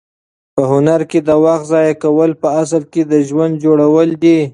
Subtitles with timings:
[0.55, 4.39] په هنر کې د وخت ضایع کول په اصل کې د ژوند جوړول دي.